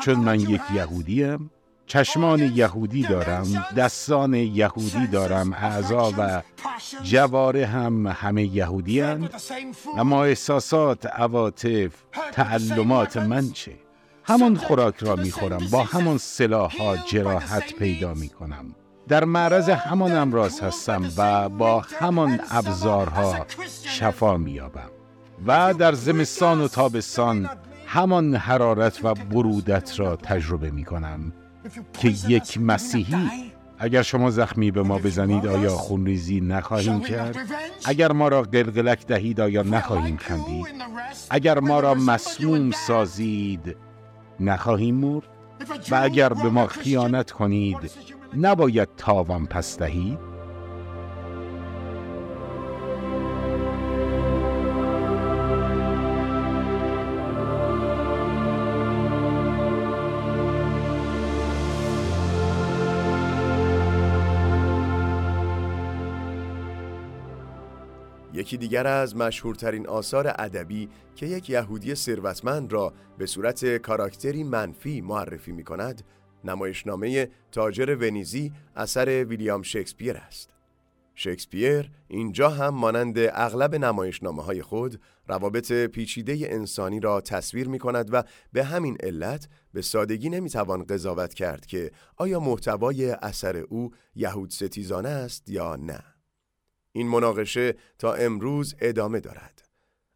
چون 0.00 0.14
من 0.14 0.40
یک 0.40 0.60
یهودیم 0.74 1.50
چشمان 1.86 2.40
یهودی 2.54 3.02
دارم 3.02 3.66
دستان 3.76 4.34
یهودی 4.34 5.06
دارم 5.06 5.52
اعضا 5.52 6.12
و 6.18 6.42
جواره 7.02 7.66
هم 7.66 8.06
همه 8.06 8.44
یهودی 8.44 9.00
هند. 9.00 9.30
اما 9.96 10.24
احساسات 10.24 11.06
عواطف 11.06 11.90
تعلمات 12.32 13.16
من 13.16 13.50
چه؟ 13.50 13.72
همان 14.24 14.56
خوراک 14.56 14.94
را 15.00 15.16
می‌خورم 15.16 15.62
با 15.70 15.82
همان 15.82 16.18
سلاح 16.18 16.76
ها 16.76 16.96
جراحت 16.96 17.74
پیدا 17.74 18.14
می‌کنم. 18.14 18.74
در 19.08 19.24
معرض 19.24 19.68
همان 19.68 20.16
امراض 20.16 20.60
هستم 20.60 21.10
و 21.16 21.48
با 21.48 21.84
همان 22.00 22.40
ابزارها 22.50 23.46
شفا 23.84 24.36
میابم 24.36 24.90
و 25.46 25.74
در 25.74 25.92
زمستان 25.92 26.60
و 26.60 26.68
تابستان 26.68 27.48
همان 27.86 28.34
حرارت 28.34 29.04
و 29.04 29.14
برودت 29.14 30.00
را 30.00 30.16
تجربه 30.16 30.70
می 30.70 30.84
کنم 30.84 31.32
که 31.92 32.08
یک 32.28 32.58
مسیحی 32.60 33.52
اگر 33.78 34.02
شما 34.02 34.30
زخمی 34.30 34.70
به 34.70 34.82
ما 34.82 34.98
بزنید 34.98 35.46
آیا 35.46 35.70
خونریزی 35.70 36.40
نخواهیم 36.40 37.00
کرد؟ 37.00 37.36
اگر 37.84 38.12
ما 38.12 38.28
را 38.28 38.42
قلقلک 38.42 39.06
دهید 39.06 39.40
آیا 39.40 39.62
نخواهیم 39.62 40.16
خندید؟ 40.16 40.66
اگر 41.30 41.58
ما 41.58 41.80
را 41.80 41.94
مسموم 41.94 42.70
سازید 42.70 43.76
نخواهیم 44.40 44.94
مرد؟ 44.94 45.28
و 45.90 45.94
اگر 45.94 46.28
به 46.28 46.48
ما 46.48 46.66
خیانت 46.66 47.30
کنید 47.30 47.90
نباید 48.36 48.88
تاوان 48.96 49.46
پس 49.46 49.78
دهید؟ 49.78 50.18
یکی 68.46 68.56
دیگر 68.56 68.86
از 68.86 69.16
مشهورترین 69.16 69.86
آثار 69.86 70.28
ادبی 70.38 70.88
که 71.14 71.26
یک 71.26 71.50
یهودی 71.50 71.94
ثروتمند 71.94 72.72
را 72.72 72.92
به 73.18 73.26
صورت 73.26 73.76
کاراکتری 73.76 74.44
منفی 74.44 75.00
معرفی 75.00 75.52
می 75.52 75.64
کند 75.64 76.02
نمایشنامه 76.44 77.28
تاجر 77.52 77.96
ونیزی 78.00 78.52
اثر 78.76 79.24
ویلیام 79.24 79.62
شکسپیر 79.62 80.16
است. 80.16 80.50
شکسپیر 81.14 81.90
اینجا 82.08 82.50
هم 82.50 82.74
مانند 82.74 83.18
اغلب 83.18 83.74
نمایشنامه 83.74 84.42
های 84.42 84.62
خود 84.62 85.00
روابط 85.28 85.72
پیچیده 85.72 86.38
انسانی 86.40 87.00
را 87.00 87.20
تصویر 87.20 87.68
می 87.68 87.78
کند 87.78 88.08
و 88.12 88.22
به 88.52 88.64
همین 88.64 88.96
علت 89.00 89.48
به 89.72 89.82
سادگی 89.82 90.30
نمی 90.30 90.50
توان 90.50 90.84
قضاوت 90.84 91.34
کرد 91.34 91.66
که 91.66 91.90
آیا 92.16 92.40
محتوای 92.40 93.10
اثر 93.10 93.56
او 93.56 93.90
یهود 94.14 94.50
ستیزانه 94.50 95.08
است 95.08 95.48
یا 95.48 95.76
نه. 95.76 96.15
این 96.96 97.08
مناقشه 97.08 97.74
تا 97.98 98.14
امروز 98.14 98.74
ادامه 98.80 99.20
دارد 99.20 99.68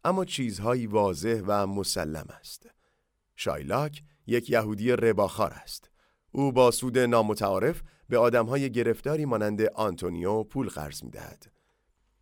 اما 0.04 0.24
چیزهایی 0.24 0.86
واضح 0.86 1.42
و 1.46 1.66
مسلم 1.66 2.26
است 2.38 2.70
شایلاک 3.36 4.02
یک 4.26 4.50
یهودی 4.50 4.92
رباخوار 4.92 5.52
است 5.52 5.90
او 6.32 6.52
با 6.52 6.70
سود 6.70 6.98
نامتعارف 6.98 7.82
به 8.08 8.18
آدمهای 8.18 8.70
گرفتاری 8.70 9.24
مانند 9.24 9.62
آنتونیو 9.62 10.42
پول 10.42 10.68
قرض 10.68 11.04
می 11.04 11.10
دهد. 11.10 11.52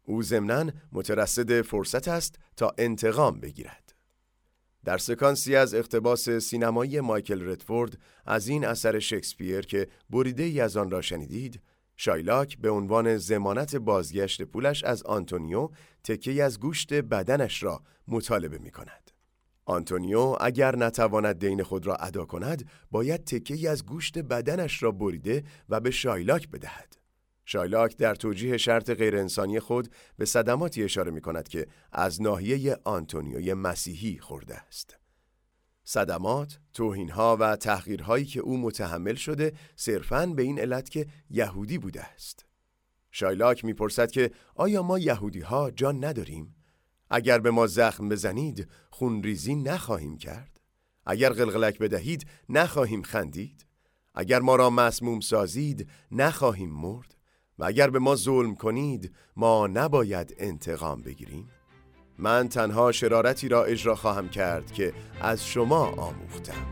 او 0.03 0.23
ضمناً 0.23 0.71
مترصد 0.93 1.63
فرصت 1.63 2.09
است 2.09 2.39
تا 2.57 2.75
انتقام 2.79 3.41
بگیرد. 3.41 3.95
در 4.85 4.99
سکانسی 4.99 5.57
از 5.57 5.75
اقتباس 5.75 6.31
سینمایی 6.31 7.01
مایکل 7.01 7.49
ردفورد 7.49 7.99
از 8.27 8.49
این 8.49 8.65
اثر 8.65 8.99
شکسپیر 8.99 9.61
که 9.61 9.89
بریده 10.11 10.43
ای 10.43 10.61
از 10.61 10.77
آن 10.77 10.91
را 10.91 11.01
شنیدید 11.01 11.61
شایلاک 12.01 12.59
به 12.59 12.71
عنوان 12.71 13.17
ضمانت 13.17 13.77
بازگشت 13.77 14.43
پولش 14.43 14.85
از 14.85 15.03
آنتونیو 15.03 15.69
تکه‌ای 16.05 16.41
از 16.41 16.61
گوشت 16.61 16.95
بدنش 16.95 17.63
را 17.63 17.83
مطالبه 18.09 18.59
می 18.59 18.71
کند. 18.71 19.11
آنتونیو 19.65 20.37
اگر 20.41 20.77
نتواند 20.77 21.39
دین 21.39 21.63
خود 21.63 21.87
را 21.87 21.95
ادا 21.95 22.25
کند 22.25 22.71
باید 22.91 23.25
تکه‌ای 23.25 23.69
از 23.69 23.87
گوشت 23.87 24.19
بدنش 24.19 24.83
را 24.83 24.93
بریده 24.93 25.45
و 25.69 25.81
به 25.81 25.91
شایلاک 25.91 26.49
بدهد. 26.49 26.97
شایلاک 27.45 27.97
در 27.97 28.15
توجیه 28.15 28.57
شرط 28.57 28.91
غیرانسانی 28.91 29.61
خود 29.61 29.89
به 30.17 30.25
صدماتی 30.25 30.85
اشاره 30.85 31.11
می 31.11 31.21
کند 31.21 31.49
که 31.49 31.67
از 31.93 32.23
ناحیه 32.23 32.77
آنتونیوی 32.85 33.55
مسیحی 33.55 34.19
خورده 34.19 34.57
است. 34.57 34.99
صدمات، 35.91 36.59
توهینها 36.75 37.37
و 37.41 37.57
تحقیرهایی 37.57 38.25
که 38.25 38.41
او 38.41 38.59
متحمل 38.59 39.15
شده 39.15 39.53
صرفاً 39.77 40.27
به 40.27 40.43
این 40.43 40.61
علت 40.61 40.91
که 40.91 41.07
یهودی 41.31 41.79
بوده 41.79 42.03
است. 42.03 42.47
شایلاک 43.11 43.65
می‌پرسد 43.65 44.11
که 44.11 44.31
آیا 44.55 44.83
ما 44.83 44.99
یهودی 44.99 45.41
ها 45.41 45.71
جان 45.71 46.05
نداریم؟ 46.05 46.57
اگر 47.11 47.39
به 47.39 47.51
ما 47.51 47.67
زخم 47.67 48.09
بزنید 48.09 48.69
خونریزی 48.91 49.55
نخواهیم 49.55 50.19
کرد؟ 50.19 50.61
اگر 51.07 51.33
قلقلک 51.33 51.79
بدهید 51.79 52.27
نخواهیم 52.49 53.03
خندید؟ 53.03 53.67
اگر 54.15 54.41
ما 54.41 54.57
را 54.57 54.71
مسموم 54.71 55.21
سازید 55.21 55.89
نخواهیم 56.11 56.71
مرد؟ 56.71 57.17
و 57.59 57.65
اگر 57.65 57.91
به 57.91 57.99
ما 57.99 58.17
ظلم 58.17 58.55
کنید 58.55 59.15
ما 59.37 59.67
نباید 59.67 60.35
انتقام 60.39 61.03
بگیریم؟ 61.03 61.49
من 62.19 62.49
تنها 62.49 62.93
شرارتی 62.93 63.49
را 63.49 63.65
اجرا 63.65 63.95
خواهم 63.95 64.29
کرد 64.29 64.73
که 64.73 64.93
از 65.21 65.47
شما 65.47 65.87
آموختم. 65.87 66.67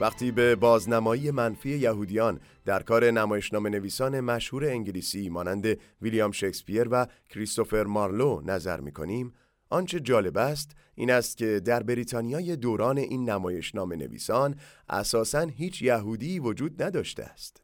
وقتی 0.00 0.30
به 0.30 0.56
بازنمایی 0.56 1.30
منفی 1.30 1.70
یهودیان 1.70 2.40
در 2.64 2.82
کار 2.82 3.10
نمایشنامه 3.10 3.70
نویسان 3.70 4.20
مشهور 4.20 4.64
انگلیسی 4.64 5.28
مانند 5.28 5.78
ویلیام 6.02 6.32
شکسپیر 6.32 6.88
و 6.90 7.06
کریستوفر 7.28 7.84
مارلو 7.84 8.40
نظر 8.44 8.80
می 8.80 8.92
کنیم 8.92 9.34
آنچه 9.70 10.00
جالب 10.00 10.38
است 10.38 10.70
این 10.94 11.10
است 11.10 11.36
که 11.36 11.60
در 11.60 11.82
بریتانیای 11.82 12.56
دوران 12.56 12.98
این 12.98 13.30
نمایشنامه 13.30 13.96
نویسان 13.96 14.56
اساساً 14.88 15.40
هیچ 15.40 15.82
یهودی 15.82 16.38
وجود 16.38 16.82
نداشته 16.82 17.24
است. 17.24 17.62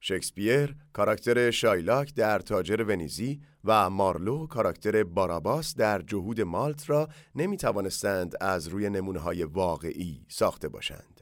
شکسپیر 0.00 0.76
کاراکتر 0.92 1.50
شایلاک 1.50 2.14
در 2.14 2.38
تاجر 2.38 2.84
ونیزی 2.88 3.40
و 3.64 3.90
مارلو 3.90 4.46
کاراکتر 4.46 5.04
باراباس 5.04 5.74
در 5.74 6.02
جهود 6.02 6.40
مالت 6.40 6.90
را 6.90 7.08
نمی 7.34 7.56
توانستند 7.56 8.34
از 8.40 8.68
روی 8.68 8.90
نمونه 8.90 9.18
های 9.18 9.44
واقعی 9.44 10.26
ساخته 10.28 10.68
باشند. 10.68 11.20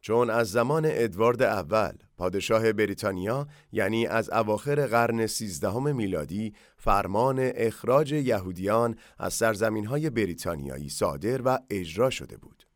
چون 0.00 0.30
از 0.30 0.50
زمان 0.50 0.84
ادوارد 0.86 1.42
اول 1.42 1.92
پادشاه 2.16 2.72
بریتانیا 2.72 3.46
یعنی 3.72 4.06
از 4.06 4.30
اواخر 4.30 4.86
قرن 4.86 5.26
سیزدهم 5.26 5.96
میلادی 5.96 6.54
فرمان 6.76 7.36
اخراج 7.40 8.12
یهودیان 8.12 8.96
از 9.18 9.34
سرزمین 9.34 9.86
های 9.86 10.10
بریتانیایی 10.10 10.88
صادر 10.88 11.42
و 11.44 11.58
اجرا 11.70 12.10
شده 12.10 12.36
بود. 12.36 12.66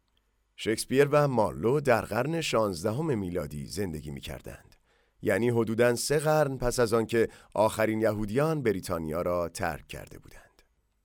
شکسپیر 0.56 1.08
و 1.10 1.28
مارلو 1.28 1.80
در 1.80 2.00
قرن 2.00 2.40
شانزدهم 2.40 3.18
میلادی 3.18 3.66
زندگی 3.66 4.10
می 4.10 4.20
کردند. 4.20 4.74
یعنی 5.22 5.50
حدوداً 5.50 5.94
سه 5.94 6.18
قرن 6.18 6.58
پس 6.58 6.80
از 6.80 6.92
آنکه 6.92 7.28
آخرین 7.54 8.00
یهودیان 8.00 8.62
بریتانیا 8.62 9.22
را 9.22 9.48
ترک 9.48 9.88
کرده 9.88 10.18
بودند. 10.18 10.47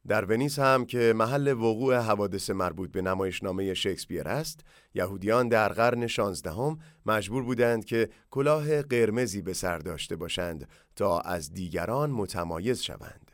در 0.07 0.25
ونیز 0.25 0.59
هم 0.59 0.85
که 0.85 1.13
محل 1.15 1.47
وقوع 1.47 1.95
حوادث 1.95 2.49
مربوط 2.49 2.91
به 2.91 3.01
نمایشنامه 3.01 3.73
شکسپیر 3.73 4.27
است، 4.27 4.59
یهودیان 4.93 5.47
در 5.47 5.69
قرن 5.69 6.07
شانزدهم 6.07 6.79
مجبور 7.05 7.43
بودند 7.43 7.85
که 7.85 8.09
کلاه 8.31 8.81
قرمزی 8.81 9.41
به 9.41 9.53
سر 9.53 9.77
داشته 9.77 10.15
باشند 10.15 10.67
تا 10.95 11.19
از 11.19 11.53
دیگران 11.53 12.11
متمایز 12.11 12.81
شوند. 12.81 13.31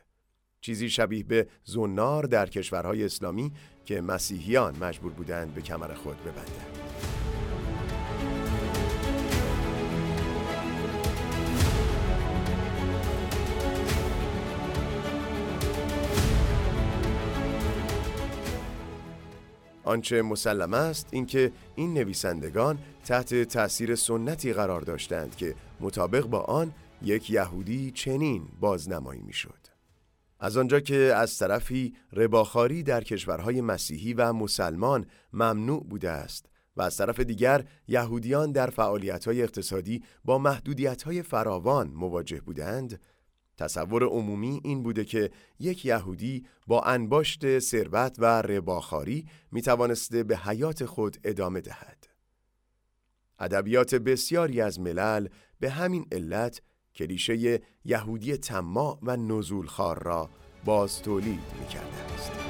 چیزی 0.60 0.90
شبیه 0.90 1.24
به 1.24 1.46
زنار 1.64 2.24
در 2.24 2.46
کشورهای 2.46 3.04
اسلامی 3.04 3.52
که 3.84 4.00
مسیحیان 4.00 4.76
مجبور 4.80 5.12
بودند 5.12 5.54
به 5.54 5.62
کمر 5.62 5.94
خود 5.94 6.20
ببندند. 6.20 7.19
آنچه 19.90 20.22
مسلم 20.22 20.74
است 20.74 21.08
اینکه 21.10 21.52
این 21.74 21.94
نویسندگان 21.94 22.78
تحت 23.04 23.34
تأثیر 23.42 23.94
سنتی 23.94 24.52
قرار 24.52 24.80
داشتند 24.80 25.36
که 25.36 25.54
مطابق 25.80 26.26
با 26.26 26.40
آن 26.40 26.72
یک 27.02 27.30
یهودی 27.30 27.90
چنین 27.90 28.48
بازنمایی 28.60 29.22
می‌شد. 29.22 29.58
از 30.40 30.56
آنجا 30.56 30.80
که 30.80 30.96
از 30.96 31.38
طرفی 31.38 31.94
رباخاری 32.12 32.82
در 32.82 33.04
کشورهای 33.04 33.60
مسیحی 33.60 34.14
و 34.14 34.32
مسلمان 34.32 35.06
ممنوع 35.32 35.84
بوده 35.84 36.10
است 36.10 36.46
و 36.76 36.82
از 36.82 36.96
طرف 36.96 37.20
دیگر 37.20 37.64
یهودیان 37.88 38.52
در 38.52 38.70
فعالیت‌های 38.70 39.42
اقتصادی 39.42 40.02
با 40.24 40.38
محدودیت‌های 40.38 41.22
فراوان 41.22 41.88
مواجه 41.88 42.40
بودند 42.40 43.00
تصور 43.60 44.04
عمومی 44.04 44.60
این 44.64 44.82
بوده 44.82 45.04
که 45.04 45.30
یک 45.58 45.84
یهودی 45.84 46.46
با 46.66 46.82
انباشت 46.82 47.58
ثروت 47.58 48.16
و 48.18 48.24
رباخاری 48.42 49.26
می 49.52 49.62
توانسته 49.62 50.22
به 50.22 50.36
حیات 50.36 50.84
خود 50.84 51.16
ادامه 51.24 51.60
دهد. 51.60 52.08
ادبیات 53.38 53.94
بسیاری 53.94 54.60
از 54.60 54.80
ملل 54.80 55.28
به 55.60 55.70
همین 55.70 56.06
علت 56.12 56.62
کلیشه 56.94 57.60
یهودی 57.84 58.36
تماع 58.36 58.98
و 59.02 59.16
نزولخوار 59.16 60.02
را 60.02 60.30
باز 60.64 61.02
تولید 61.02 61.40
می 61.60 61.66
کرده 61.66 62.14
است. 62.14 62.49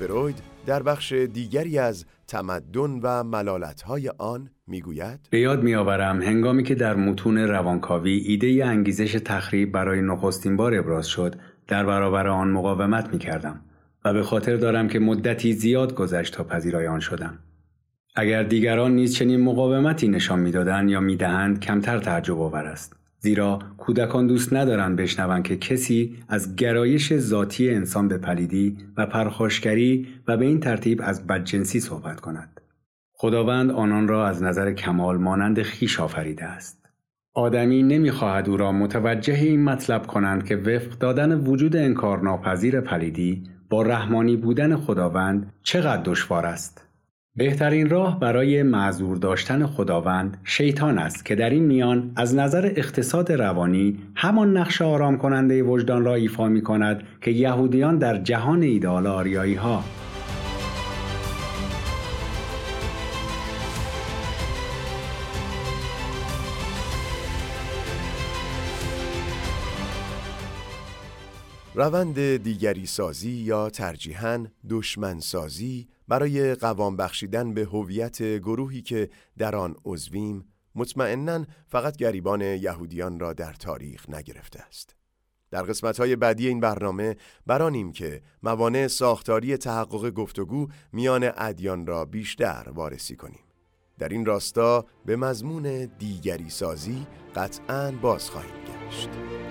فروید 0.00 0.42
در 0.66 0.82
بخش 0.82 1.12
دیگری 1.12 1.78
از 1.78 2.04
تمدن 2.28 3.00
و 3.02 3.24
ملالتهای 3.24 4.10
آن 4.18 4.50
می‌گوید 4.66 5.20
به 5.30 5.40
یاد 5.40 5.62
میآورم 5.62 6.22
هنگامی 6.22 6.62
که 6.62 6.74
در 6.74 6.94
متون 6.94 7.38
روانکاوی 7.38 8.12
ایده 8.12 8.64
انگیزش 8.64 9.12
تخریب 9.24 9.72
برای 9.72 10.02
نخستین 10.02 10.56
بار 10.56 10.74
ابراز 10.74 11.06
شد 11.06 11.34
در 11.68 11.86
برابر 11.86 12.28
آن 12.28 12.50
مقاومت 12.50 13.12
می 13.12 13.18
کردم 13.18 13.60
و 14.04 14.12
به 14.12 14.22
خاطر 14.22 14.56
دارم 14.56 14.88
که 14.88 14.98
مدتی 14.98 15.52
زیاد 15.52 15.94
گذشت 15.94 16.34
تا 16.34 16.44
پذیرای 16.44 16.86
آن 16.86 17.00
شدم. 17.00 17.38
اگر 18.16 18.42
دیگران 18.42 18.94
نیز 18.94 19.14
چنین 19.14 19.40
مقاومتی 19.40 20.08
نشان 20.08 20.38
می‌دادند 20.38 20.90
یا 20.90 21.00
می‌دهند 21.00 21.60
کمتر 21.60 21.98
تعجب 21.98 22.40
آور 22.40 22.64
است. 22.64 22.99
زیرا 23.22 23.58
کودکان 23.78 24.26
دوست 24.26 24.52
ندارند 24.52 24.96
بشنوند 24.96 25.44
که 25.44 25.56
کسی 25.56 26.16
از 26.28 26.56
گرایش 26.56 27.16
ذاتی 27.16 27.70
انسان 27.70 28.08
به 28.08 28.18
پلیدی 28.18 28.78
و 28.96 29.06
پرخاشگری 29.06 30.08
و 30.28 30.36
به 30.36 30.44
این 30.46 30.60
ترتیب 30.60 31.00
از 31.04 31.26
بدجنسی 31.26 31.80
صحبت 31.80 32.20
کند. 32.20 32.60
خداوند 33.12 33.70
آنان 33.70 34.08
را 34.08 34.26
از 34.26 34.42
نظر 34.42 34.72
کمال 34.72 35.16
مانند 35.18 35.62
خیش 35.62 36.00
آفریده 36.00 36.44
است. 36.44 36.86
آدمی 37.34 37.82
نمی‌خواهد 37.82 38.48
او 38.48 38.56
را 38.56 38.72
متوجه 38.72 39.34
این 39.34 39.64
مطلب 39.64 40.06
کنند 40.06 40.44
که 40.44 40.56
وفق 40.56 40.98
دادن 40.98 41.40
وجود 41.40 41.76
انکارناپذیر 41.76 42.80
پلیدی 42.80 43.42
با 43.70 43.82
رحمانی 43.82 44.36
بودن 44.36 44.76
خداوند 44.76 45.52
چقدر 45.62 46.02
دشوار 46.02 46.46
است. 46.46 46.89
بهترین 47.40 47.90
راه 47.90 48.20
برای 48.20 48.62
معذور 48.62 49.16
داشتن 49.16 49.66
خداوند 49.66 50.36
شیطان 50.44 50.98
است 50.98 51.24
که 51.24 51.34
در 51.34 51.50
این 51.50 51.64
میان 51.64 52.12
از 52.16 52.34
نظر 52.34 52.72
اقتصاد 52.76 53.32
روانی 53.32 53.98
همان 54.14 54.56
نقش 54.56 54.82
آرام 54.82 55.18
کننده 55.18 55.62
وجدان 55.62 56.04
را 56.04 56.14
ایفا 56.14 56.48
می 56.48 56.62
کند 56.62 57.02
که 57.20 57.30
یهودیان 57.30 57.98
در 57.98 58.16
جهان 58.16 58.62
ایدال 58.62 59.06
آریایی 59.06 59.54
ها 59.54 59.84
روند 71.74 72.36
دیگری 72.36 72.86
سازی 72.86 73.30
یا 73.30 73.70
ترجیحاً 73.70 74.46
دشمن 74.70 75.20
سازی 75.20 75.88
برای 76.10 76.54
قوام 76.54 76.96
بخشیدن 76.96 77.54
به 77.54 77.64
هویت 77.64 78.22
گروهی 78.22 78.82
که 78.82 79.10
در 79.38 79.56
آن 79.56 79.76
عضویم 79.84 80.44
مطمئنا 80.74 81.44
فقط 81.68 81.96
گریبان 81.96 82.40
یهودیان 82.40 83.20
را 83.20 83.32
در 83.32 83.52
تاریخ 83.52 84.10
نگرفته 84.10 84.60
است. 84.60 84.96
در 85.50 85.62
قسمت 85.62 85.98
های 86.00 86.16
بعدی 86.16 86.48
این 86.48 86.60
برنامه 86.60 87.16
برانیم 87.46 87.92
که 87.92 88.22
موانع 88.42 88.86
ساختاری 88.86 89.56
تحقق 89.56 90.10
گفتگو 90.10 90.68
میان 90.92 91.30
ادیان 91.36 91.86
را 91.86 92.04
بیشتر 92.04 92.66
وارسی 92.74 93.16
کنیم. 93.16 93.44
در 93.98 94.08
این 94.08 94.26
راستا 94.26 94.86
به 95.06 95.16
مضمون 95.16 95.84
دیگری 95.98 96.50
سازی 96.50 97.06
قطعا 97.34 97.90
باز 97.90 98.30
خواهیم 98.30 98.54
گشت. 98.64 99.49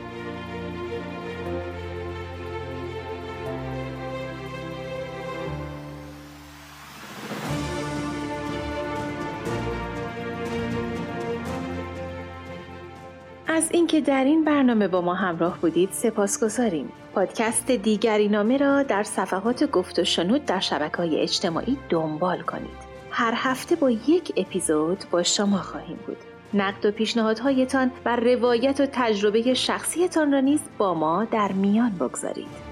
از 13.59 13.71
اینکه 13.71 14.01
در 14.01 14.23
این 14.23 14.43
برنامه 14.43 14.87
با 14.87 15.01
ما 15.01 15.13
همراه 15.13 15.57
بودید 15.61 15.89
سپاسگزاریم. 15.91 16.91
پادکست 17.13 17.71
دیگری 17.71 18.27
نامه 18.27 18.57
را 18.57 18.83
در 18.83 19.03
صفحات 19.03 19.71
گفت 19.71 19.99
و 19.99 20.03
شنود 20.03 20.45
در 20.45 20.59
شبکه 20.59 20.97
های 20.97 21.21
اجتماعی 21.21 21.77
دنبال 21.89 22.41
کنید. 22.41 22.77
هر 23.11 23.33
هفته 23.35 23.75
با 23.75 23.91
یک 23.91 24.33
اپیزود 24.37 25.03
با 25.11 25.23
شما 25.23 25.57
خواهیم 25.57 25.99
بود. 26.07 26.17
نقد 26.53 26.85
و 26.85 26.91
پیشنهادهایتان 26.91 27.91
و 28.05 28.15
روایت 28.15 28.81
و 28.81 28.85
تجربه 28.91 29.53
شخصیتان 29.53 30.31
را 30.31 30.39
نیز 30.39 30.61
با 30.77 30.93
ما 30.93 31.25
در 31.25 31.51
میان 31.51 31.89
بگذارید. 31.89 32.68